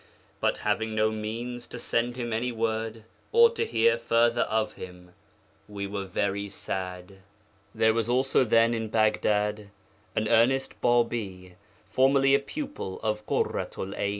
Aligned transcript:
But 0.39 0.57
having 0.57 0.95
no 0.95 1.11
means 1.11 1.67
to 1.67 1.77
send 1.77 2.15
him 2.15 2.33
any 2.33 2.51
word, 2.51 3.03
or 3.31 3.51
to 3.51 3.63
hear 3.67 3.99
further 3.99 4.41
of 4.49 4.73
him, 4.73 5.13
we 5.67 5.85
were 5.85 6.05
very 6.05 6.49
sad. 6.49 7.19
'There 7.75 7.93
was 7.93 8.09
also 8.09 8.43
then 8.43 8.73
in 8.73 8.87
Baghdad 8.87 9.69
an 10.15 10.27
earnest 10.27 10.81
Bābī, 10.81 11.53
formerly 11.87 12.33
a 12.33 12.39
pupil 12.39 12.99
of 13.01 13.23
Ḳurratu'l 13.27 13.95
'Ayn. 13.95 14.09